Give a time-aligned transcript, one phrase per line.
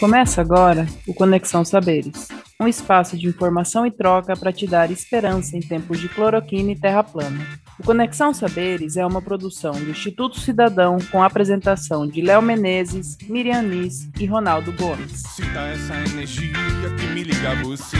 [0.00, 5.58] Começa agora o Conexão Saberes, um espaço de informação e troca para te dar esperança
[5.58, 7.46] em tempos de cloroquina e terra plana.
[7.78, 13.18] O Conexão Saberes é uma produção do Instituto Cidadão com a apresentação de Léo Menezes,
[13.28, 15.22] Miriam Nis e Ronaldo Gomes.
[15.36, 16.54] Sinta essa energia
[16.98, 17.98] que me liga a você.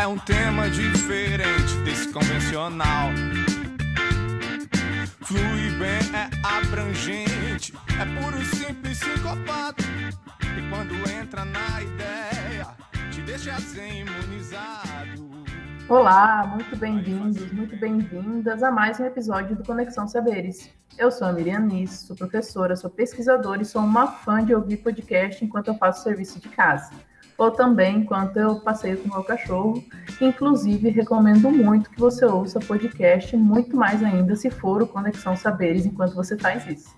[0.00, 3.10] É um tema diferente desse convencional.
[5.20, 7.33] Flui bem, é abrangente,
[7.72, 9.82] é puro, simples, sincopado.
[10.42, 12.66] E quando entra na ideia,
[13.10, 15.22] te deixa assim imunizado.
[15.88, 20.70] Olá, muito bem-vindos, muito bem-vindas a mais um episódio do Conexão Saberes.
[20.98, 24.78] Eu sou a Miriam Nis, sou professora, sou pesquisadora e sou uma fã de ouvir
[24.78, 26.90] podcast enquanto eu faço serviço de casa
[27.36, 29.84] ou também enquanto eu passeio com o meu cachorro.
[30.20, 35.84] Inclusive, recomendo muito que você ouça podcast, muito mais ainda se for o Conexão Saberes
[35.84, 36.94] enquanto você faz isso.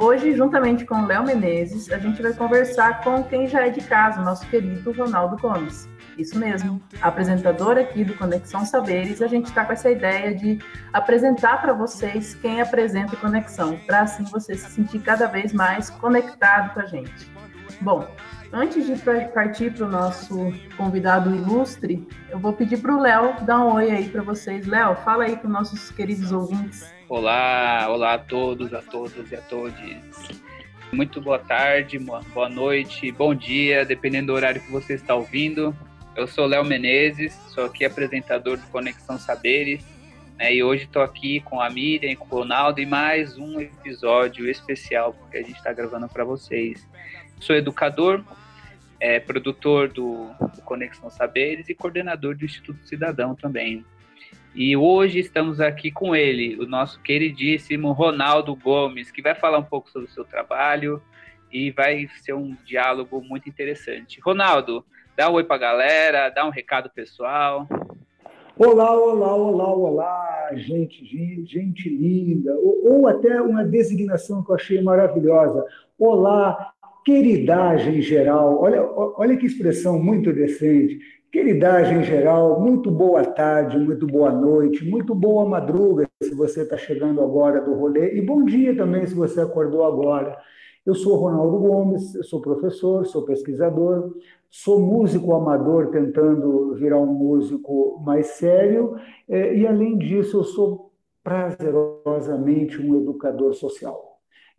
[0.00, 4.22] Hoje, juntamente com Léo Menezes, a gente vai conversar com quem já é de casa,
[4.22, 5.88] nosso querido Ronaldo Gomes.
[6.16, 10.60] Isso mesmo, apresentador aqui do Conexão Saberes, a gente está com essa ideia de
[10.92, 16.74] apresentar para vocês quem apresenta Conexão, para assim você se sentir cada vez mais conectado
[16.74, 17.28] com a gente.
[17.80, 18.08] Bom,
[18.50, 18.96] Antes de
[19.34, 23.90] partir para o nosso convidado ilustre, eu vou pedir para o Léo dar um oi
[23.90, 24.66] aí para vocês.
[24.66, 26.97] Léo, fala aí para os nossos queridos ouvintes.
[27.08, 29.72] Olá, olá a todos, a todos e a todos.
[30.92, 35.74] Muito boa tarde, boa noite, bom dia, dependendo do horário que você está ouvindo.
[36.14, 39.82] Eu sou Léo Menezes, sou aqui apresentador do Conexão Saberes,
[40.36, 44.46] né, e hoje estou aqui com a Miriam, com o Ronaldo, e mais um episódio
[44.46, 46.86] especial que a gente está gravando para vocês.
[47.40, 48.22] Sou educador,
[49.00, 53.82] é, produtor do, do, Conexão Saberes e coordenador do Instituto Cidadão também.
[54.54, 59.64] E hoje estamos aqui com ele, o nosso queridíssimo Ronaldo Gomes, que vai falar um
[59.64, 61.02] pouco sobre o seu trabalho
[61.52, 64.20] e vai ser um diálogo muito interessante.
[64.20, 64.84] Ronaldo,
[65.16, 67.68] dá um oi para a galera, dá um recado pessoal.
[68.56, 71.04] Olá, olá, olá, olá, gente,
[71.46, 75.64] gente, linda, ou, ou até uma designação que eu achei maravilhosa.
[75.96, 76.72] Olá,
[77.04, 80.98] queridagem geral, olha, olha que expressão muito decente.
[81.30, 87.20] Queridagem geral, muito boa tarde, muito boa noite, muito boa madruga se você está chegando
[87.20, 90.38] agora do rolê, e bom dia também se você acordou agora.
[90.86, 94.14] Eu sou Ronaldo Gomes, sou professor, sou pesquisador,
[94.48, 98.96] sou músico amador tentando virar um músico mais sério,
[99.28, 100.90] é, e além disso, eu sou
[101.22, 104.07] prazerosamente um educador social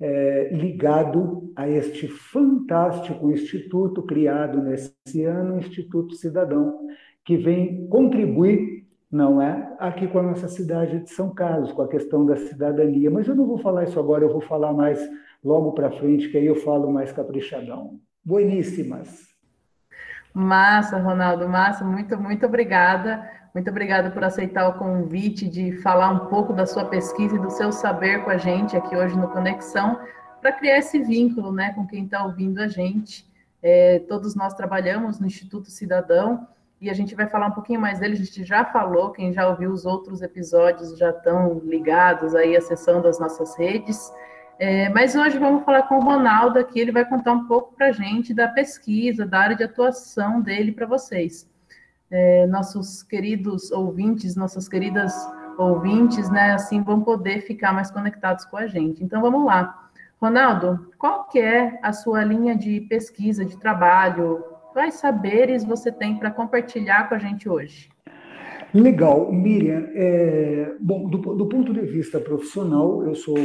[0.01, 6.87] é, ligado a este fantástico instituto criado nesse ano, Instituto Cidadão,
[7.25, 11.87] que vem contribuir, não é, aqui com a nossa cidade de São Carlos, com a
[11.87, 13.11] questão da cidadania.
[13.11, 14.99] Mas eu não vou falar isso agora, eu vou falar mais
[15.43, 17.99] logo para frente, que aí eu falo mais caprichadão.
[18.23, 19.27] Bueníssimas.
[20.33, 23.27] Massa, Ronaldo, massa, muito, muito obrigada.
[23.53, 27.49] Muito obrigada por aceitar o convite de falar um pouco da sua pesquisa e do
[27.49, 29.99] seu saber com a gente aqui hoje no Conexão,
[30.39, 33.27] para criar esse vínculo né, com quem está ouvindo a gente.
[33.61, 36.47] É, todos nós trabalhamos no Instituto Cidadão
[36.79, 38.13] e a gente vai falar um pouquinho mais dele.
[38.13, 43.07] A gente já falou, quem já ouviu os outros episódios já estão ligados aí, acessando
[43.07, 44.13] as nossas redes.
[44.59, 47.87] É, mas hoje vamos falar com o Ronaldo aqui, ele vai contar um pouco para
[47.87, 51.48] a gente da pesquisa, da área de atuação dele para vocês
[52.11, 55.13] é, nossos queridos ouvintes, nossas queridas
[55.57, 59.03] ouvintes, né, assim, vão poder ficar mais conectados com a gente.
[59.03, 59.89] Então, vamos lá.
[60.21, 64.43] Ronaldo, qual que é a sua linha de pesquisa, de trabalho?
[64.73, 67.89] Quais saberes você tem para compartilhar com a gente hoje?
[68.73, 69.87] Legal, Miriam.
[69.95, 73.35] É, bom, do, do, ponto de vista profissional, eu sou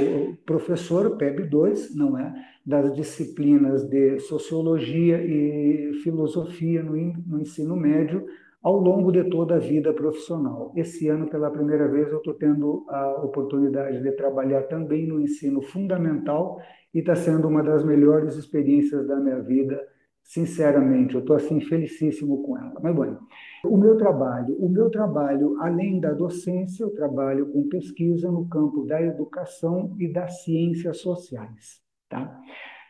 [0.45, 2.35] professor PEB 2, não é?
[2.65, 6.93] Das disciplinas de sociologia e filosofia no,
[7.27, 8.27] no ensino médio,
[8.65, 10.73] ao longo de toda a vida profissional.
[10.75, 15.61] Esse ano, pela primeira vez, eu estou tendo a oportunidade de trabalhar também no ensino
[15.61, 16.59] fundamental
[16.95, 19.79] e está sendo uma das melhores experiências da minha vida,
[20.23, 21.15] sinceramente.
[21.15, 22.73] Eu estou assim felicíssimo com ela.
[22.83, 23.19] Mas bom,
[23.67, 28.87] o meu trabalho, o meu trabalho, além da docência, eu trabalho com pesquisa no campo
[28.87, 32.41] da educação e das ciências sociais, tá?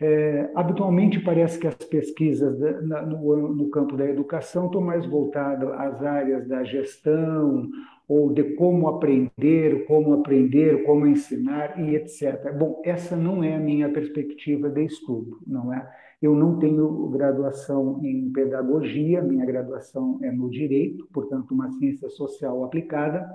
[0.00, 5.06] É, habitualmente parece que as pesquisas da, na, no, no, campo da educação estão mais
[5.06, 7.70] voltadas às áreas da gestão
[8.08, 12.52] ou de como aprender, como aprender, como ensinar e etc.
[12.58, 15.88] Bom, essa não é a minha perspectiva de estudo, não é?
[16.20, 22.64] Eu não tenho graduação em pedagogia, minha graduação é no direito, portanto, uma ciência social
[22.64, 23.28] aplicada.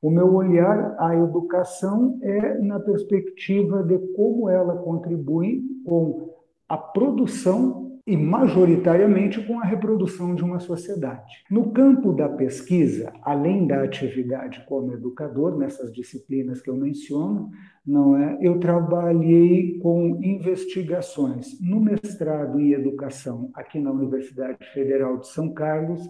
[0.00, 6.34] O meu olhar à educação é na perspectiva de como ela contribui com
[6.68, 11.44] a produção e majoritariamente com a reprodução de uma sociedade.
[11.48, 17.50] No campo da pesquisa, além da atividade como educador nessas disciplinas que eu menciono,
[17.86, 18.38] não é?
[18.40, 26.04] Eu trabalhei com investigações no mestrado em educação aqui na Universidade Federal de São Carlos.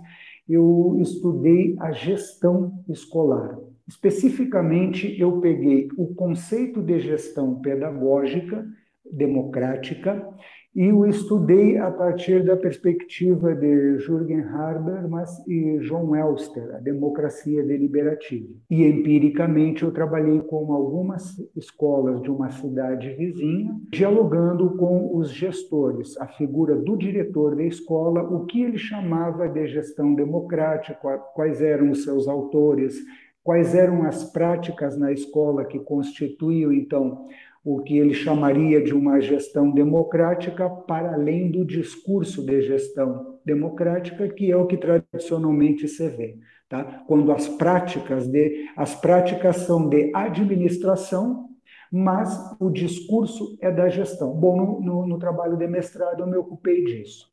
[0.49, 3.59] Eu estudei a gestão escolar.
[3.87, 8.67] Especificamente, eu peguei o conceito de gestão pedagógica
[9.11, 10.27] democrática
[10.75, 17.63] e o estudei a partir da perspectiva de Jürgen Habermas e John Elster, a democracia
[17.63, 18.49] deliberativa.
[18.71, 26.19] E empiricamente eu trabalhei com algumas escolas de uma cidade vizinha, dialogando com os gestores,
[26.19, 31.91] a figura do diretor da escola, o que ele chamava de gestão democrática, quais eram
[31.91, 32.99] os seus autores,
[33.45, 37.27] quais eram as práticas na escola que constituíam então
[37.65, 44.29] o que ele chamaria de uma gestão democrática para além do discurso de gestão democrática,
[44.29, 46.39] que é o que tradicionalmente se vê.
[46.69, 47.05] Tá?
[47.07, 51.49] Quando as práticas, de, as práticas são de administração,
[51.91, 54.35] mas o discurso é da gestão.
[54.35, 57.32] Bom, no, no, no trabalho de mestrado eu me ocupei disso.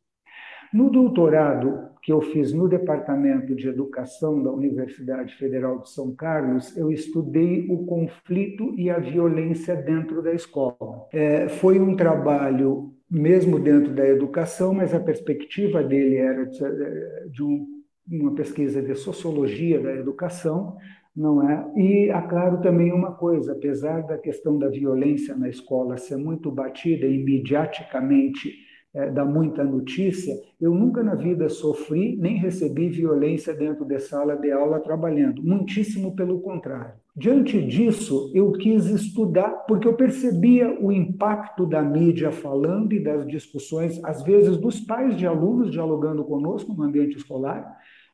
[0.74, 6.75] No doutorado que eu fiz no Departamento de Educação da Universidade Federal de São Carlos,
[6.77, 11.07] eu estudei o conflito e a violência dentro da escola.
[11.12, 17.44] É, foi um trabalho, mesmo dentro da educação, mas a perspectiva dele era de, de
[17.44, 17.65] um,
[18.07, 20.77] uma pesquisa de sociologia da educação,
[21.15, 21.72] não é?
[21.75, 26.51] E, é claro, também uma coisa, apesar da questão da violência na escola ser muito
[26.51, 28.69] batida e mediaticamente
[29.00, 34.36] é, dá muita notícia, eu nunca na vida sofri nem recebi violência dentro de sala
[34.36, 36.96] de aula trabalhando, muitíssimo pelo contrário.
[37.16, 43.25] Diante disso, eu quis estudar, porque eu percebia o impacto da mídia falando e das
[43.25, 47.66] discussões, às vezes dos pais de alunos dialogando conosco no ambiente escolar,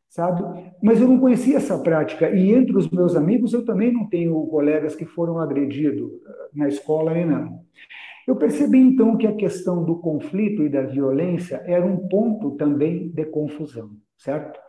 [0.08, 0.44] sabe?
[0.84, 4.36] Mas eu não conhecia essa prática e entre os meus amigos eu também não tenho
[4.48, 7.50] colegas que foram agredidos eh, na escola nem nada.
[8.28, 13.10] Eu percebi então que a questão do conflito e da violência era um ponto também
[13.10, 14.60] de confusão, certo?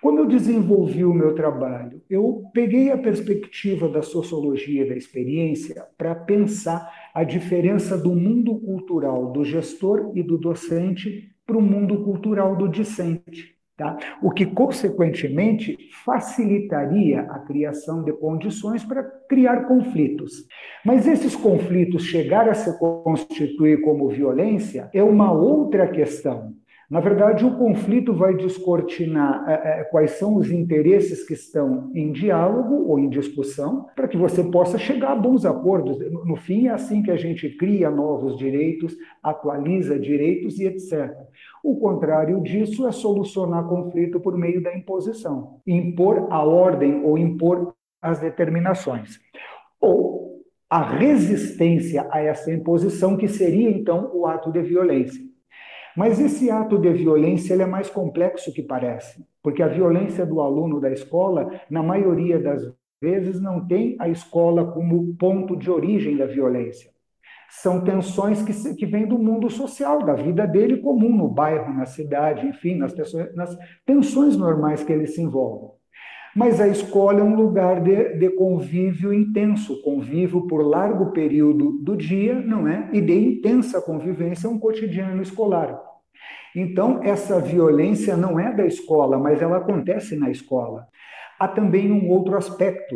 [0.00, 6.14] Quando eu desenvolvi o meu trabalho, eu peguei a perspectiva da sociologia da experiência para
[6.14, 12.56] pensar a diferença do mundo cultural do gestor e do docente para o mundo cultural
[12.56, 13.59] do discente.
[13.80, 13.96] Tá?
[14.20, 15.74] O que, consequentemente,
[16.04, 20.46] facilitaria a criação de condições para criar conflitos.
[20.84, 26.52] Mas esses conflitos chegar a se constituir como violência é uma outra questão.
[26.90, 32.10] Na verdade, o conflito vai descortinar é, é, quais são os interesses que estão em
[32.10, 36.00] diálogo ou em discussão, para que você possa chegar a bons acordos.
[36.26, 41.16] No fim, é assim que a gente cria novos direitos, atualiza direitos e etc.
[41.62, 47.74] O contrário disso é solucionar conflito por meio da imposição, impor a ordem ou impor
[48.00, 49.20] as determinações.
[49.80, 55.20] Ou a resistência a essa imposição, que seria então o ato de violência.
[55.96, 60.40] Mas esse ato de violência ele é mais complexo que parece, porque a violência do
[60.40, 62.72] aluno da escola, na maioria das
[63.02, 66.90] vezes, não tem a escola como ponto de origem da violência.
[67.50, 71.84] São tensões que, que vêm do mundo social, da vida dele comum, no bairro, na
[71.84, 75.80] cidade, enfim, nas, tensões, nas tensões normais que ele se envolve.
[76.34, 81.96] Mas a escola é um lugar de, de, convívio intenso, convívio por largo período do
[81.96, 82.88] dia, não é?
[82.92, 85.76] E de intensa convivência, um cotidiano escolar.
[86.54, 90.86] Então, essa violência não é da escola, mas ela acontece na escola.
[91.38, 92.94] Há também um outro aspecto.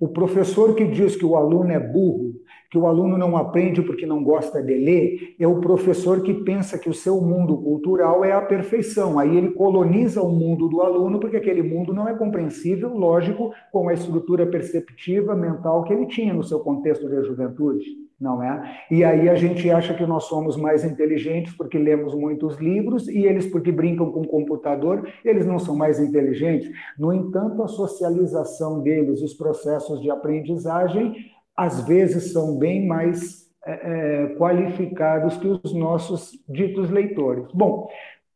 [0.00, 2.32] O professor que diz que o aluno é burro
[2.74, 6.76] que o aluno não aprende porque não gosta de ler, é o professor que pensa
[6.76, 9.16] que o seu mundo cultural é a perfeição.
[9.16, 13.88] Aí ele coloniza o mundo do aluno porque aquele mundo não é compreensível, lógico, com
[13.88, 17.84] a estrutura perceptiva mental que ele tinha no seu contexto de juventude,
[18.20, 18.76] não é?
[18.90, 23.24] E aí a gente acha que nós somos mais inteligentes porque lemos muitos livros e
[23.24, 26.68] eles porque brincam com o computador, eles não são mais inteligentes.
[26.98, 33.72] No entanto, a socialização deles, os processos de aprendizagem às vezes são bem mais é,
[33.72, 37.46] é, qualificados que os nossos ditos leitores.
[37.52, 37.88] Bom,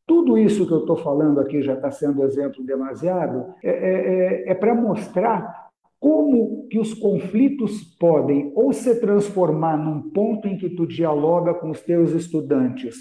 [0.06, 4.50] tudo isso que eu estou falando aqui já está sendo exemplo demasiado, é, é, é,
[4.50, 5.68] é para mostrar
[6.00, 11.70] como que os conflitos podem ou se transformar num ponto em que tu dialoga com
[11.70, 12.96] os teus estudantes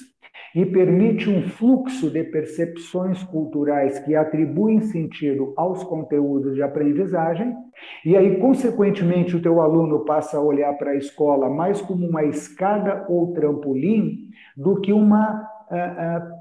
[0.57, 7.55] e permite um fluxo de percepções culturais que atribuem sentido aos conteúdos de aprendizagem,
[8.03, 12.23] e aí, consequentemente, o teu aluno passa a olhar para a escola mais como uma
[12.23, 15.47] escada ou trampolim do que uma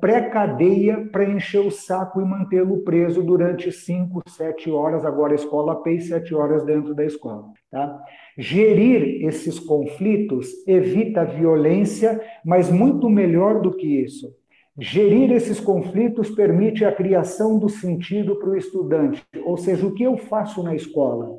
[0.01, 5.83] pré-cadeia para encher o saco e mantê-lo preso durante 5, 7 horas, agora a escola
[5.83, 7.49] PEI, 7 horas dentro da escola.
[7.71, 8.01] Tá?
[8.39, 14.35] Gerir esses conflitos evita violência, mas muito melhor do que isso.
[14.79, 20.03] Gerir esses conflitos permite a criação do sentido para o estudante, ou seja, o que
[20.03, 21.35] eu faço na escola?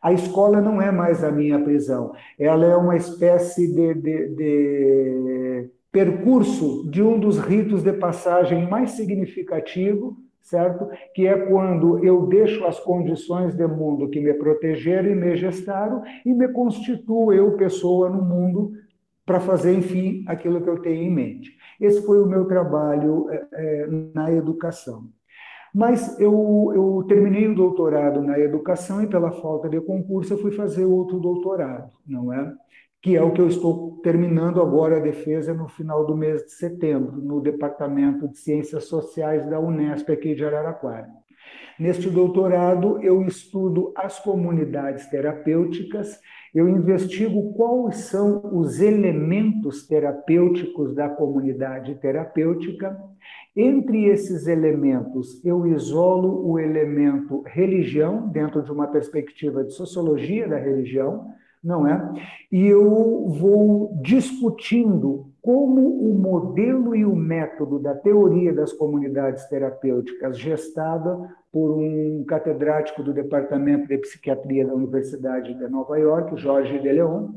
[0.00, 5.70] A escola não é mais a minha prisão, ela é uma espécie de, de, de
[5.90, 10.16] percurso de um dos ritos de passagem mais significativo,
[10.48, 10.88] certo?
[11.14, 16.02] Que é quando eu deixo as condições de mundo que me protegeram e me gestaram
[16.24, 18.72] e me constituo eu pessoa no mundo
[19.26, 21.54] para fazer, enfim, aquilo que eu tenho em mente.
[21.78, 25.04] Esse foi o meu trabalho é, na educação.
[25.74, 30.50] Mas eu, eu terminei o doutorado na educação e, pela falta de concurso, eu fui
[30.50, 32.54] fazer outro doutorado, não é?
[33.00, 36.52] Que é o que eu estou terminando agora a defesa no final do mês de
[36.52, 41.08] setembro, no Departamento de Ciências Sociais da Unesp aqui de Araraquara.
[41.78, 46.18] Neste doutorado, eu estudo as comunidades terapêuticas,
[46.52, 52.98] eu investigo quais são os elementos terapêuticos da comunidade terapêutica.
[53.54, 60.58] Entre esses elementos, eu isolo o elemento religião, dentro de uma perspectiva de sociologia da
[60.58, 61.28] religião,
[61.62, 62.12] não é?
[62.50, 70.38] E eu vou discutindo como o modelo e o método da teoria das comunidades terapêuticas,
[70.38, 71.18] gestada
[71.50, 77.30] por um catedrático do Departamento de Psiquiatria da Universidade de Nova York, Jorge de Leon,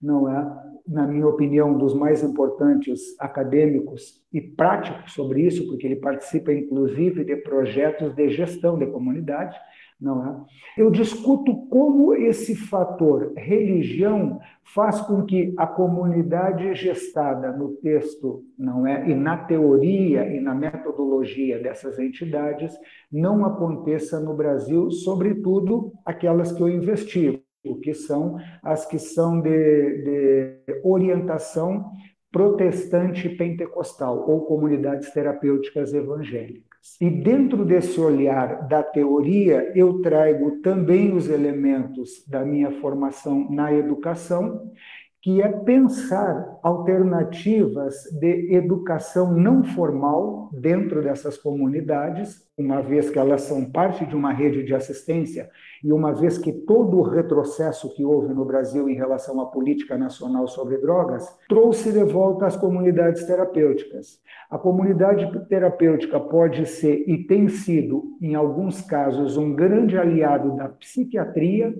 [0.00, 5.86] não é, na minha opinião, um dos mais importantes acadêmicos e práticos sobre isso, porque
[5.86, 9.56] ele participa inclusive de projetos de gestão de comunidade
[10.04, 10.36] não é?
[10.76, 18.86] Eu discuto como esse fator religião faz com que a comunidade gestada no texto, não
[18.86, 22.78] é, e na teoria e na metodologia dessas entidades
[23.10, 27.40] não aconteça no Brasil, sobretudo aquelas que eu investigo,
[27.82, 31.90] que são as que são de, de orientação
[32.30, 36.73] protestante pentecostal ou comunidades terapêuticas evangélicas.
[37.00, 43.72] E dentro desse olhar da teoria, eu trago também os elementos da minha formação na
[43.72, 44.70] educação,
[45.24, 53.40] que é pensar alternativas de educação não formal dentro dessas comunidades, uma vez que elas
[53.40, 55.48] são parte de uma rede de assistência
[55.82, 59.96] e uma vez que todo o retrocesso que houve no Brasil em relação à política
[59.96, 64.20] nacional sobre drogas trouxe de volta as comunidades terapêuticas.
[64.50, 70.68] A comunidade terapêutica pode ser e tem sido, em alguns casos, um grande aliado da
[70.68, 71.74] psiquiatria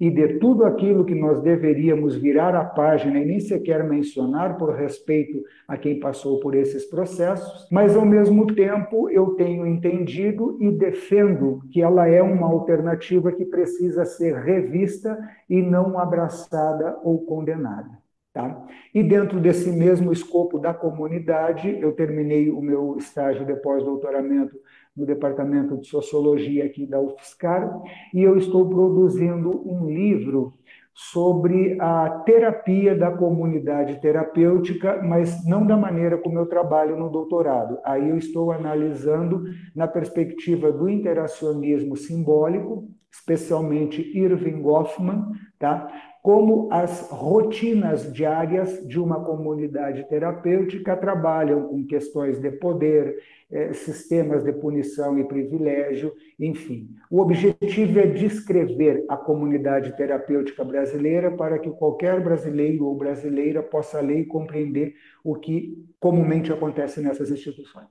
[0.00, 4.74] e de tudo aquilo que nós deveríamos virar a página e nem sequer mencionar por
[4.74, 10.70] respeito a quem passou por esses processos, mas ao mesmo tempo eu tenho entendido e
[10.70, 18.00] defendo que ela é uma alternativa que precisa ser revista e não abraçada ou condenada.
[18.32, 18.64] Tá?
[18.94, 24.56] E dentro desse mesmo escopo da comunidade, eu terminei o meu estágio de pós-doutoramento
[25.00, 27.80] no Departamento de Sociologia aqui da UFSCar,
[28.12, 30.52] e eu estou produzindo um livro
[30.92, 37.78] sobre a terapia da comunidade terapêutica, mas não da maneira como eu trabalho no doutorado.
[37.82, 45.88] Aí eu estou analisando na perspectiva do interacionismo simbólico, especialmente Irving Goffman, tá?
[46.22, 54.44] Como as rotinas diárias de uma comunidade terapêutica trabalham com questões de poder, eh, sistemas
[54.44, 56.90] de punição e privilégio, enfim.
[57.10, 64.00] O objetivo é descrever a comunidade terapêutica brasileira para que qualquer brasileiro ou brasileira possa
[64.00, 67.86] ler e compreender o que comumente acontece nessas instituições.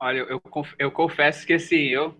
[0.00, 0.40] Olha, eu,
[0.78, 2.14] eu confesso que assim, eu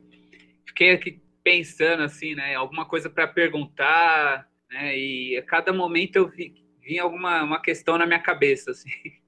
[0.66, 4.98] fiquei aqui pensando assim, né, alguma coisa para perguntar né?
[4.98, 8.90] E a cada momento eu vi, vinha alguma uma questão na minha cabeça, assim.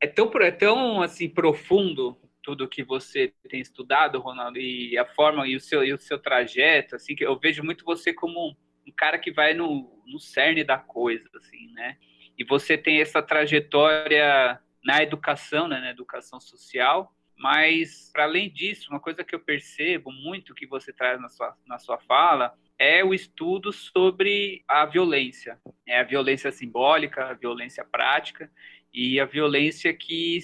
[0.00, 5.44] É tão, é tão assim profundo tudo que você tem estudado, Ronaldo, e a forma
[5.44, 8.92] e o seu e o seu trajeto, assim, que eu vejo muito você como um
[8.92, 11.96] cara que vai no, no cerne da coisa, assim, né?
[12.38, 18.88] E você tem essa trajetória na educação, né, na educação social, mas para além disso,
[18.90, 23.02] uma coisa que eu percebo muito que você traz na sua, na sua fala é
[23.04, 28.50] o estudo sobre a violência, é a violência simbólica, a violência prática
[28.92, 30.38] e a violência que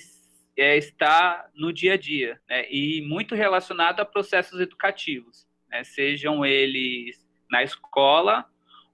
[0.56, 2.66] é, está no dia a dia, né?
[2.70, 5.84] e muito relacionado a processos educativos, né?
[5.84, 8.44] sejam eles na escola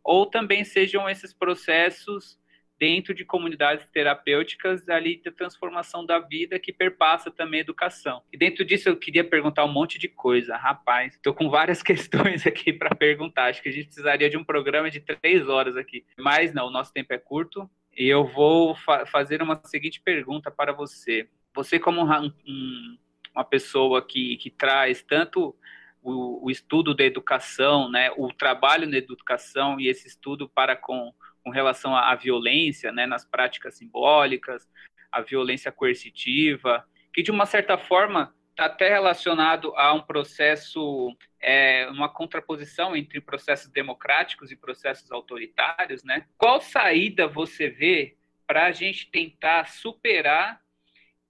[0.03, 2.39] ou também sejam esses processos
[2.81, 8.23] dentro de comunidades terapêuticas ali da transformação da vida que perpassa também a educação.
[8.33, 10.57] E dentro disso eu queria perguntar um monte de coisa.
[10.57, 13.51] Rapaz, estou com várias questões aqui para perguntar.
[13.51, 16.07] Acho que a gente precisaria de um programa de três horas aqui.
[16.19, 17.69] Mas não, o nosso tempo é curto.
[17.95, 21.29] E eu vou fa fazer uma seguinte pergunta para você.
[21.55, 22.99] Você como um, um,
[23.35, 25.55] uma pessoa que, que traz tanto
[26.03, 31.13] o, o, estudo da educação, né, o trabalho na educação e esse estudo para com
[31.43, 34.69] com relação à, violência, né, nas práticas simbólicas,
[35.11, 41.89] a violência coercitiva, que de uma certa forma está até relacionado a um processo, é,
[41.91, 46.27] uma contraposição entre processos democráticos e processos autoritários, né?
[46.37, 48.17] Qual saída você vê
[48.47, 50.61] para a gente tentar superar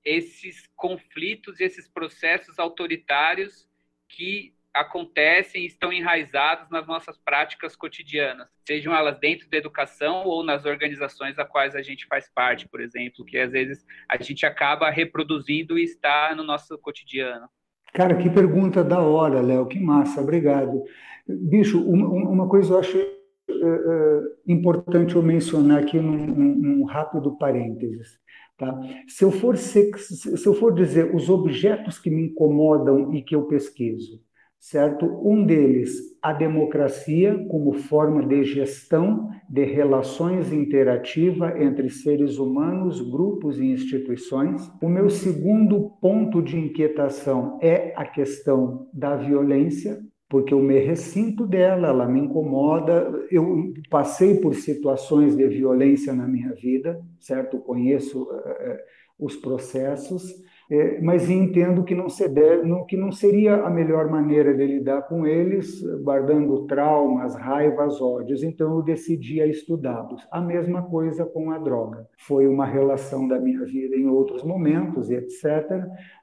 [0.05, 3.69] esses conflitos e esses processos autoritários
[4.09, 10.45] que acontecem e estão enraizados nas nossas práticas cotidianas, sejam elas dentro da educação ou
[10.45, 14.47] nas organizações a quais a gente faz parte, por exemplo, que às vezes a gente
[14.47, 17.49] acaba reproduzindo e está no nosso cotidiano.
[17.93, 20.85] Cara, que pergunta da hora, Léo, que massa, obrigado.
[21.27, 23.03] Bicho, uma, coisa eu acho é,
[23.53, 28.19] é, importante eu mencionar aqui num, rápido parênteses.
[28.57, 28.79] Tá?
[29.09, 29.91] Se, eu for se
[30.47, 34.21] eu for dizer os objetos que me incomodam e que eu pesquiso,
[34.61, 35.07] certo?
[35.25, 35.91] Um deles,
[36.21, 44.71] a democracia como forma de gestão de relações interativa entre seres humanos, grupos e instituições.
[44.83, 49.99] O meu segundo ponto de inquietação é a questão da violência,
[50.29, 53.11] porque eu me ressinto dela, ela me incomoda.
[53.31, 57.59] Eu passei por situações de violência na minha vida, certo?
[57.59, 58.77] Conheço uh,
[59.19, 60.23] os processos
[60.71, 65.27] é, mas entendo que não, deve, que não seria a melhor maneira de lidar com
[65.27, 68.45] eles, guardando traumas, raivas, ódios.
[68.45, 70.25] Então eu decidi a estudá-los.
[70.31, 72.07] A mesma coisa com a droga.
[72.19, 75.45] Foi uma relação da minha vida em outros momentos, etc.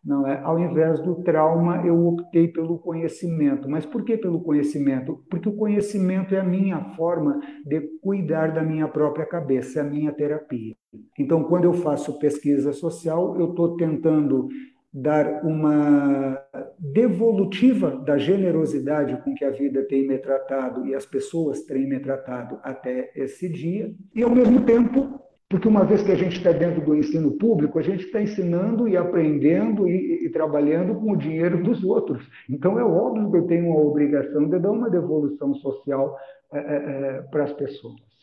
[0.03, 0.39] Não é?
[0.41, 3.69] Ao invés do trauma, eu optei pelo conhecimento.
[3.69, 5.21] Mas por que pelo conhecimento?
[5.29, 9.85] Porque o conhecimento é a minha forma de cuidar da minha própria cabeça, é a
[9.85, 10.73] minha terapia.
[11.17, 14.47] Então, quando eu faço pesquisa social, eu estou tentando
[14.93, 16.41] dar uma
[16.79, 21.99] devolutiva da generosidade com que a vida tem me tratado e as pessoas têm me
[21.99, 25.19] tratado até esse dia, e ao mesmo tempo,
[25.49, 28.87] porque uma vez que a gente está dentro do ensino público, a gente está ensinando
[28.87, 32.27] e aprendendo e, e, trabalhando com o dinheiro dos outros.
[32.49, 36.17] Então é óbvio que eu tenho a obrigação de dar uma devolução social
[36.51, 38.16] é, é, para as pessoas.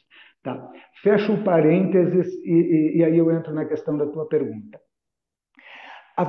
[0.44, 0.70] Tá.
[1.02, 4.78] Fecho o parênteses e, e, e, aí eu entro na questão da tua pergunta.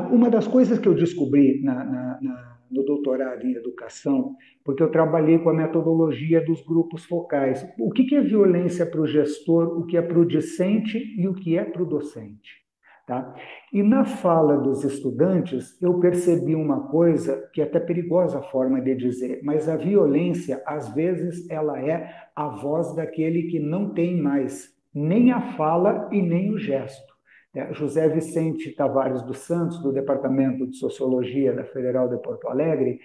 [0.10, 4.90] Uma das coisas que eu descobri na, na, na, no doutorado em educação, porque eu
[4.90, 7.68] trabalhei com a metodologia dos grupos focais.
[7.78, 11.28] O que, que é violência para o gestor, o que é para o discente e
[11.28, 12.65] o que é para o docente?
[13.06, 13.36] Tá?
[13.72, 18.82] E na fala dos estudantes, eu percebi uma coisa que é até perigosa a forma
[18.82, 24.20] de dizer, mas a violência, às vezes, ela é a voz daquele que não tem
[24.20, 27.14] mais nem a fala e nem o gesto.
[27.54, 33.00] É, José Vicente Tavares dos Santos, do Departamento de Sociologia da Federal de Porto Alegre,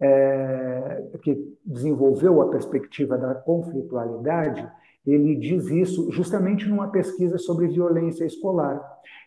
[0.00, 4.68] é, que desenvolveu a perspectiva da conflitualidade,
[5.06, 8.82] ele diz isso justamente numa pesquisa sobre violência escolar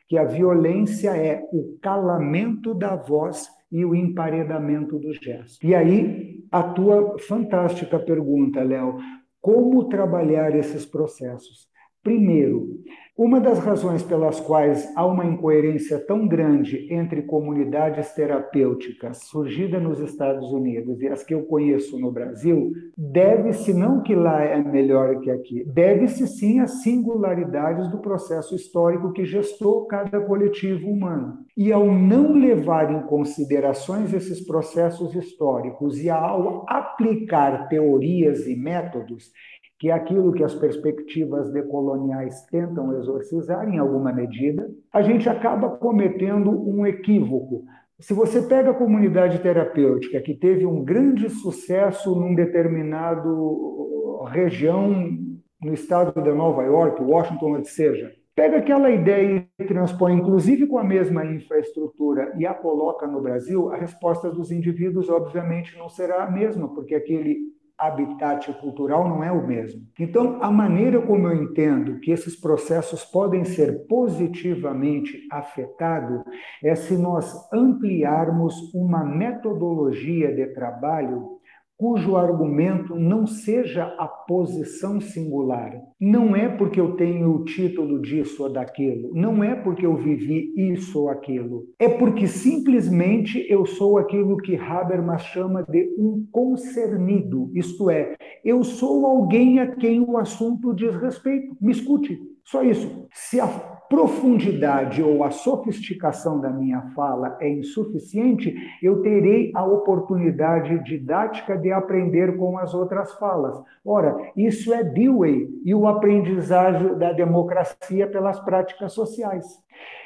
[0.08, 5.66] que a violência é o calamento da voz e o emparedamento do gesto.
[5.66, 8.98] E aí, a tua fantástica pergunta, Léo,
[9.42, 11.68] como trabalhar esses processos?
[12.08, 12.78] Primeiro,
[13.18, 20.00] uma das razões pelas quais há uma incoerência tão grande entre comunidades terapêuticas surgidas nos
[20.00, 25.20] Estados Unidos e as que eu conheço no Brasil, deve-se não que lá é melhor
[25.20, 31.40] que aqui, deve-se sim às singularidades do processo histórico que gestou cada coletivo humano.
[31.58, 39.32] E ao não levar em considerações esses processos históricos e ao aplicar teorias e métodos,
[39.80, 45.70] que é aquilo que as perspectivas decoloniais tentam exorcizar em alguma medida, a gente acaba
[45.70, 47.64] cometendo um equívoco.
[48.00, 55.18] Se você pega a comunidade terapêutica que teve um grande sucesso num determinado região
[55.62, 60.78] no estado de Nova York, Washington, onde seja, pega aquela ideia e transpõe, inclusive com
[60.78, 66.24] a mesma infraestrutura, e a coloca no Brasil, a resposta dos indivíduos, obviamente, não será
[66.24, 67.40] a mesma, porque aquele
[67.78, 69.82] habitat cultural não é o mesmo.
[70.00, 76.24] Então, a maneira como eu entendo que esses processos podem ser positivamente afetados
[76.64, 81.37] é se nós ampliarmos uma metodologia de trabalho
[81.78, 85.72] cujo argumento não seja a posição singular.
[86.02, 90.54] Não é porque eu tenho o título disso ou daquilo, não é porque eu vivi
[90.58, 91.66] isso ou aquilo.
[91.80, 98.64] É porque simplesmente eu sou aquilo que Habermas chama de um concernido, isto é, eu
[98.64, 101.56] sou alguém a quem o assunto diz respeito.
[101.62, 103.08] Me escute, só isso.
[103.12, 103.48] Se a
[103.90, 111.74] profundidade ou a sofisticação da minha fala é insuficiente, eu terei a oportunidade didática de
[111.74, 113.62] aprender com as outras falas.
[113.84, 119.46] Ora, isso é Dewey e o aprendizagem da democracia pelas práticas sociais.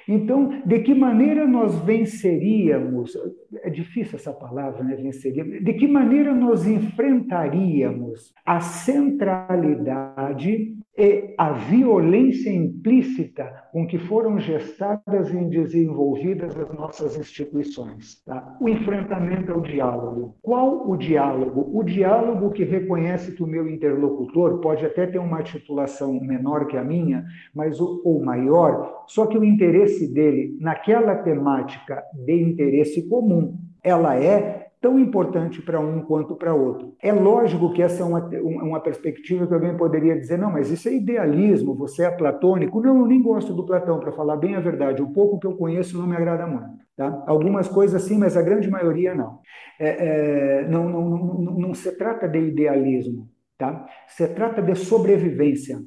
[0.08, 3.16] Então, de que maneira nós venceríamos?
[3.62, 4.96] É difícil essa palavra, né?
[4.96, 5.64] Venceríamos.
[5.64, 15.34] De que maneira nós enfrentaríamos a centralidade e a violência implícita com que foram gestadas
[15.34, 18.22] e desenvolvidas as nossas instituições.
[18.26, 18.58] Tá?
[18.60, 20.36] O enfrentamento é o diálogo.
[20.42, 21.70] Qual o diálogo?
[21.74, 26.76] O diálogo que reconhece que o meu interlocutor pode até ter uma titulação menor que
[26.76, 27.24] a minha,
[27.56, 34.61] mas ou maior, só que o interesse dele naquela temática de interesse comum, ela é
[34.82, 36.96] tão importante para um quanto para outro.
[37.00, 38.28] É lógico que essa é uma,
[38.64, 42.82] uma perspectiva que alguém poderia dizer, não, mas isso é idealismo, você é platônico.
[42.82, 45.04] Não, eu nem gosto do Platão, para falar bem a verdade.
[45.04, 46.82] O pouco que eu conheço não me agrada muito.
[46.98, 47.24] Tá?
[47.28, 49.40] Algumas coisas sim, mas a grande maioria não.
[49.80, 53.86] É, é, não, não, não, não, não se trata de idealismo, tá?
[54.08, 55.80] se trata de sobrevivência.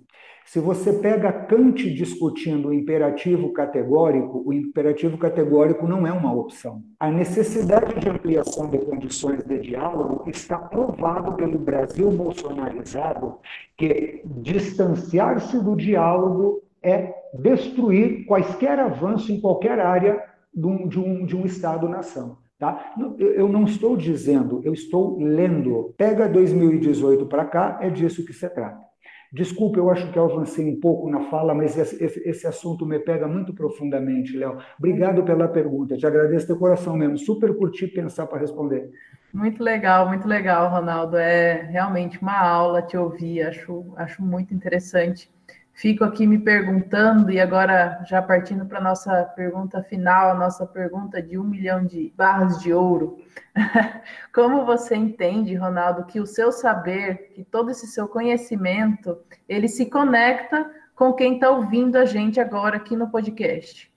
[0.46, 6.82] Se você pega Kant discutindo o imperativo categórico, o imperativo categórico não é uma opção.
[7.00, 13.38] A necessidade de ampliação de condições de diálogo está provado pelo Brasil bolsonarizado
[13.76, 20.22] que distanciar-se do diálogo é destruir quaisquer avanço em qualquer área
[20.54, 22.36] de um, de um, de um Estado-nação.
[22.58, 22.94] Tá?
[23.18, 25.94] Eu não estou dizendo, eu estou lendo.
[25.96, 28.93] Pega 2018 para cá, é disso que se trata.
[29.34, 33.00] Desculpe, eu acho que eu avancei um pouco na fala, mas esse, esse assunto me
[33.00, 34.58] pega muito profundamente, Léo.
[34.78, 37.18] Obrigado pela pergunta, te agradeço de coração mesmo.
[37.18, 38.92] Super curti pensar para responder.
[39.32, 41.16] Muito legal, muito legal, Ronaldo.
[41.16, 45.28] É realmente uma aula te ouvir, acho, acho muito interessante
[45.74, 50.64] fico aqui me perguntando, e agora já partindo para a nossa pergunta final, a nossa
[50.64, 53.18] pergunta de um milhão de barras de ouro.
[54.32, 59.86] Como você entende, Ronaldo, que o seu saber, que todo esse seu conhecimento, ele se
[59.86, 63.92] conecta com quem está ouvindo a gente agora aqui no podcast?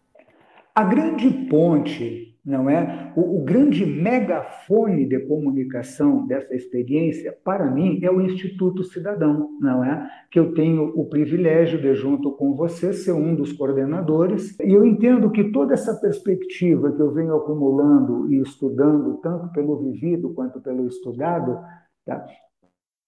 [0.73, 3.11] A grande ponte não é?
[3.13, 9.83] O, o, grande megafone de comunicação dessa experiência, para mim, é o Instituto Cidadão, não
[9.83, 10.09] é?
[10.31, 14.57] Que eu tenho o privilégio de, junto com você, ser um dos coordenadores.
[14.61, 19.77] E eu entendo que toda essa perspectiva que eu venho acumulando e estudando, tanto pelo
[19.83, 21.59] vivido quanto pelo estudado,
[22.05, 22.25] tá?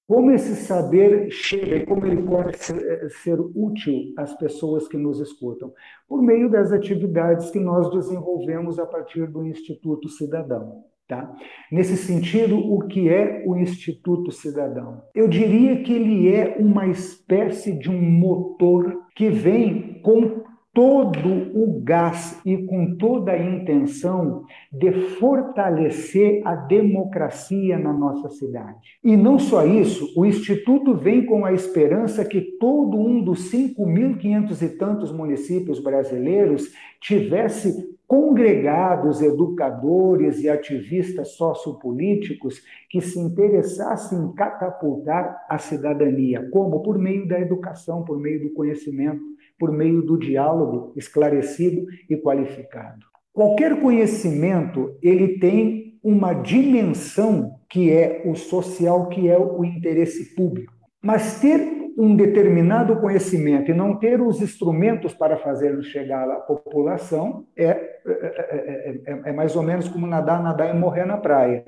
[0.10, 4.98] Como esse saber chega e como ele pode ser, eh, ser, útil às pessoas que
[4.98, 5.72] nos escutam?
[6.08, 10.84] Por meio das atividades que nós desenvolvemos a partir do Instituto Cidadão.
[11.08, 11.32] Tá?
[11.72, 15.04] Nesse sentido, o que é o Instituto Cidadão?
[15.14, 20.39] Eu diria que ele é uma espécie de um motor que vem com
[20.80, 28.98] todo o gás e com toda a intenção de fortalecer a democracia na nossa cidade.
[29.04, 34.62] E não só isso, o Instituto vem com a esperança que todo um dos 5.500
[34.62, 45.46] e tantos municípios brasileiros tivesse congregados educadores e ativistas sociopolíticos que se interessassem em catapultar
[45.50, 49.22] a cidadania, como por meio da educação, por meio do conhecimento,
[49.60, 53.06] por meio do diálogo esclarecido e qualificado.
[53.34, 60.74] Qualquer conhecimento, ele tem uma dimensão que é o social, que é o interesse público.
[61.02, 67.46] Mas ter um determinado conhecimento e não ter os instrumentos para fazê-lo chegar à população
[67.58, 71.64] é, é, é, é, é mais ou menos como nadar, nadar e morrer na praia,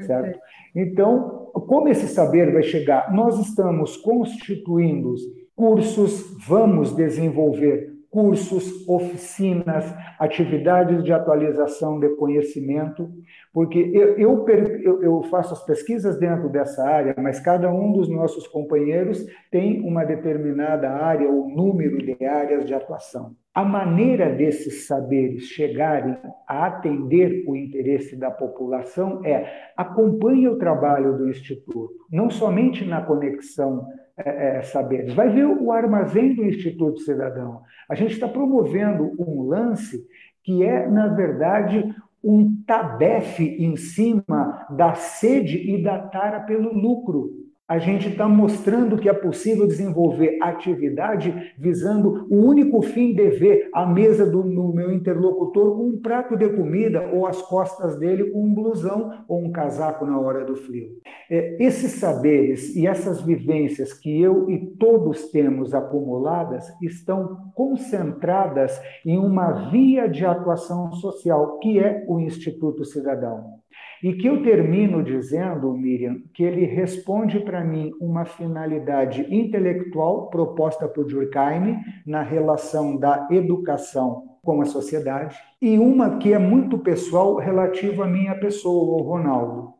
[0.00, 0.38] certo?
[0.76, 3.10] Então, como esse saber vai chegar?
[3.12, 5.14] Nós estamos constituindo
[5.60, 13.10] cursos, vamos desenvolver cursos, oficinas, atividades de atualização de conhecimento,
[13.52, 18.46] porque eu, eu, eu, faço as pesquisas dentro dessa área, mas cada um dos nossos
[18.48, 23.36] companheiros tem uma determinada área ou número de áreas de atuação.
[23.54, 26.16] A maneira desses saberes chegarem
[26.48, 29.44] a atender o interesse da população é
[29.76, 33.86] acompanhe o trabalho do Instituto, não somente na conexão
[34.24, 35.14] é, é, saberes.
[35.14, 37.62] Vai ver o armazém do Instituto Cidadão.
[37.88, 40.06] A gente está promovendo um lance
[40.42, 47.30] que é, na verdade, um tabefe em cima da sede e da tara pelo lucro
[47.70, 53.70] a gente está mostrando que é possível desenvolver atividade visando o único fim de ver
[53.72, 58.44] a mesa do meu interlocutor com um prato de comida ou as costas dele com
[58.44, 60.88] um blusão ou um casaco na hora do frio.
[61.30, 69.16] É, esses saberes e essas vivências que eu e todos temos acumuladas estão concentradas em
[69.16, 73.59] uma via de atuação social, que é o Instituto Cidadão.
[74.02, 80.88] E que eu termino dizendo, Miriam, que ele responde para mim uma finalidade intelectual proposta
[80.88, 87.36] por Durkheim na relação da educação com a sociedade, e uma que é muito pessoal
[87.36, 89.74] relativa à minha pessoa, o Ronaldo.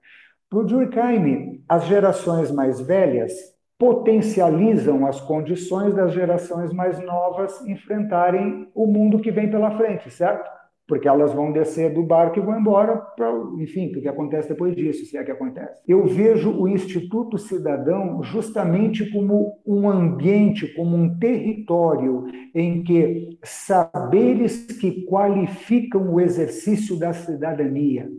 [0.50, 3.33] Para Durkheim, as gerações mais velhas
[3.78, 10.60] potencializam as condições das gerações mais novas enfrentarem o mundo que vem pela frente, certo?
[10.90, 14.74] Porque elas vão descer do barco e vão embora para, enfim, o que acontece depois
[14.74, 15.81] disso, se é que acontece.
[15.87, 24.66] Eu vejo o Instituto Cidadão justamente como um ambiente, como um território em que saberes
[24.66, 28.11] que qualificam o exercício da cidadania,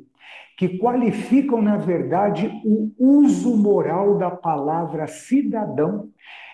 [0.57, 6.07] que qualificam, na verdade, o uso moral da palavra cidadão,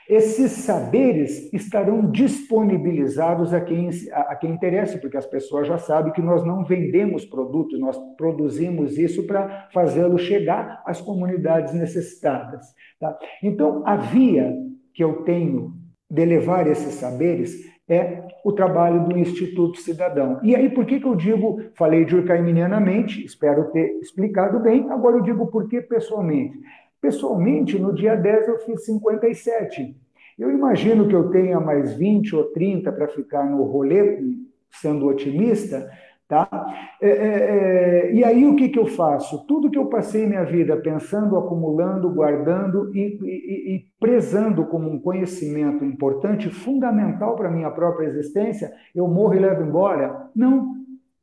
[0.09, 6.21] esses saberes estarão disponibilizados a quem, a, quem interessa, porque as pessoas já sabem que
[6.21, 12.65] nós não vendemos produtos, nós produzimos isso para fazê-lo chegar às comunidades necessitadas.
[12.99, 13.17] Tá?
[13.43, 14.55] Então, a via
[14.93, 15.73] que eu tenho
[16.09, 20.39] de levar esses saberes é o trabalho do Instituto Cidadão.
[20.43, 25.17] E aí, por que, que eu digo, falei de urcaiminianamente, espero ter explicado bem, agora
[25.17, 26.57] eu digo por que pessoalmente.
[27.01, 29.95] Pessoalmente, no dia 10 eu fiz 57.
[30.37, 34.19] Eu imagino que eu tenha mais 20 ou 30 para ficar no rolê,
[34.69, 35.89] sendo otimista,
[36.27, 36.47] tá?
[37.01, 39.45] É, é, é, e aí o que, que eu faço?
[39.47, 44.99] Tudo que eu passei minha vida pensando, acumulando, guardando e, e, e prezando como um
[44.99, 50.29] conhecimento importante, fundamental para a minha própria existência, eu morro e levo embora?
[50.35, 50.75] Não,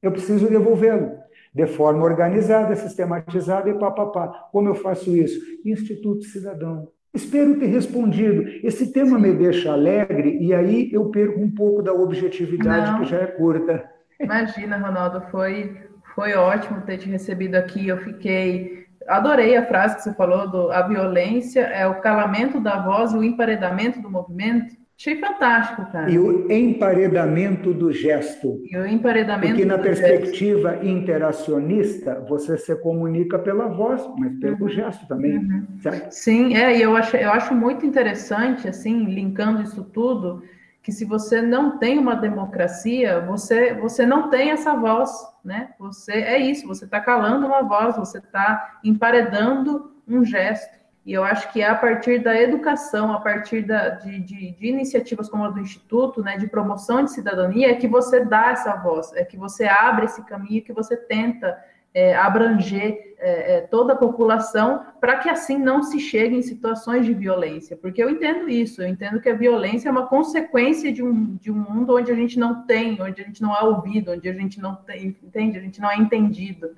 [0.03, 1.24] eu preciso devolvê-lo
[1.55, 4.29] de forma organizada, sistematizada e papapá.
[4.51, 5.41] Como eu faço isso?
[5.65, 6.89] Instituto Cidadão.
[7.15, 8.43] Espero ter respondido.
[8.65, 12.99] Esse tema me deixa alegre e aí eu perco um pouco da objetividade Não.
[12.99, 13.89] que já é curta.
[14.21, 15.77] Imagina, Ronaldo, foi,
[16.15, 17.87] foi ótimo ter te recebido aqui.
[17.87, 18.85] Eu fiquei.
[19.07, 23.17] Adorei a frase que você falou do a violência é o calamento da voz e
[23.17, 24.75] o emparedamento do movimento.
[24.97, 26.09] Achei fantástico, cara.
[26.09, 28.63] E o emparedamento do gesto.
[28.71, 30.87] E o emparedamento Porque na perspectiva gesto.
[30.87, 34.69] interacionista, você se comunica pela voz, mas pelo uhum.
[34.69, 35.67] gesto também, uhum.
[35.83, 36.13] certo?
[36.13, 40.45] Sim, é, e eu acho, eu acho muito interessante, assim, linkando isso tudo,
[40.81, 45.11] que se você não tem uma democracia, você, você não tem essa voz,
[45.45, 45.71] né?
[45.79, 50.84] Você é isso, você está calando uma voz, você está emparedando um gesto.
[51.05, 54.67] E eu acho que é a partir da educação, a partir da, de, de, de,
[54.67, 58.75] iniciativas como a do Instituto, né, de promoção de cidadania, é que você dá essa
[58.77, 61.59] voz, é que você abre esse caminho, que você tenta
[61.93, 67.07] é, abranger é, é, toda a população para que assim não se chegue em situações
[67.07, 67.77] de violência.
[67.77, 71.53] Porque eu entendo isso, eu entendo que a violência é uma consequência de um, de
[71.53, 74.33] um mundo onde a gente não tem, onde a gente não é ouvido, onde a
[74.33, 76.71] gente não tem, entende, a gente não é entendido.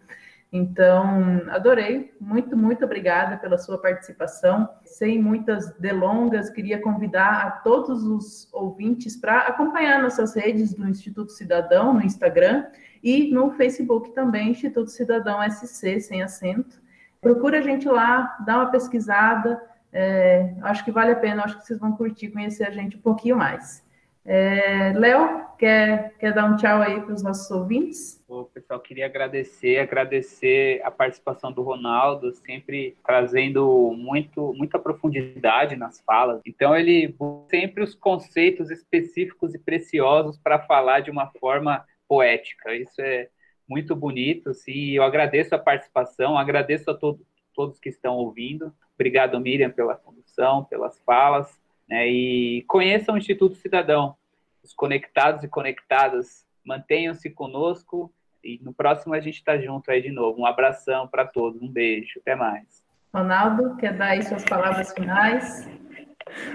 [0.53, 2.15] Então, adorei.
[2.21, 4.69] Muito, muito obrigada pela sua participação.
[4.85, 11.33] Sem muitas delongas, queria convidar a todos os ouvintes para acompanhar nossas redes do Instituto
[11.33, 12.67] Cidadão no Instagram
[13.03, 16.81] e no Facebook também, Instituto Cidadão SC, sem acento.
[17.21, 19.61] Procura a gente lá, dá uma pesquisada.
[19.93, 23.01] É, acho que vale a pena, acho que vocês vão curtir conhecer a gente um
[23.01, 23.85] pouquinho mais.
[24.29, 28.21] É, Léo, quer, quer dar um tchau aí para os nossos ouvintes?
[28.29, 36.01] O pessoal queria agradecer, agradecer a participação do Ronaldo, sempre trazendo muito, muita profundidade nas
[36.01, 36.41] falas.
[36.45, 37.15] Então ele
[37.49, 42.75] sempre os conceitos específicos e preciosos para falar de uma forma poética.
[42.75, 43.29] Isso é
[43.69, 44.91] muito bonito, assim.
[44.91, 47.21] Eu agradeço a participação, agradeço a todo,
[47.55, 48.73] todos que estão ouvindo.
[48.97, 51.49] Obrigado, Miriam, pela condução, pelas falas.
[51.89, 54.17] Né, e conheçam o Instituto Cidadão.
[54.63, 60.11] os conectados e conectadas, mantenham-se conosco e no próximo a gente está junto aí de
[60.11, 60.41] novo.
[60.41, 62.85] Um abração para todos, um beijo, até mais.
[63.15, 65.69] Ronaldo, quer dar aí suas palavras finais?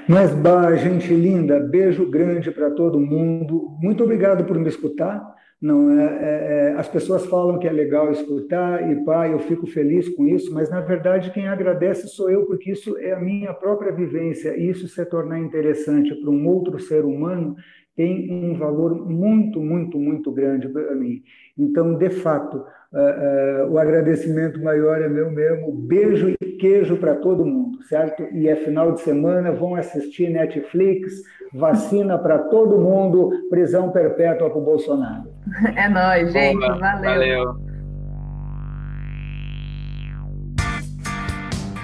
[0.07, 3.77] Mas, bah, gente linda, beijo grande para todo mundo.
[3.81, 5.35] Muito obrigado por me escutar.
[5.61, 9.67] Não é, é, é, as pessoas falam que é legal escutar e pá, eu fico
[9.67, 13.53] feliz com isso, mas na verdade quem agradece sou eu, porque isso é a minha
[13.53, 14.57] própria vivência.
[14.57, 17.55] E isso se tornar interessante para um outro ser humano
[17.95, 21.21] tem um valor muito, muito, muito grande para mim.
[21.57, 25.71] Então, de fato, uh, uh, o agradecimento maior é meu mesmo.
[25.73, 28.23] Beijo e queijo para todo mundo, certo?
[28.31, 31.21] E é final de semana, vão assistir Netflix,
[31.53, 35.29] vacina para todo mundo, prisão perpétua para o Bolsonaro.
[35.75, 36.59] É nóis, gente.
[36.59, 37.09] Boa, valeu.
[37.09, 37.71] valeu.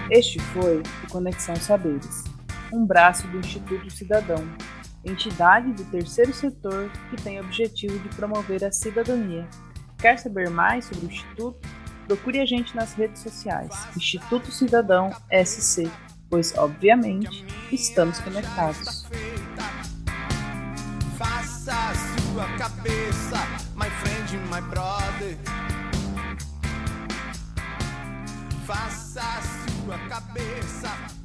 [0.09, 2.23] Este foi o Conexão Saberes,
[2.71, 4.41] um braço do Instituto Cidadão
[5.03, 9.47] entidade do terceiro setor que tem o objetivo de promover a cidadania.
[9.97, 11.67] Quer saber mais sobre o Instituto?
[12.07, 15.91] Procure a gente nas redes sociais, Instituto Cidadão SC,
[16.29, 19.05] pois, obviamente, estamos conectados.
[21.17, 23.37] Faça a sua cabeça,
[23.75, 25.37] my friend, my brother.
[28.65, 31.16] Faça a sua cabeça.